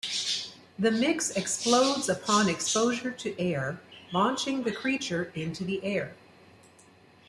[0.79, 3.79] The mix explodes upon exposure to air,
[4.11, 6.15] launching the creature into the air.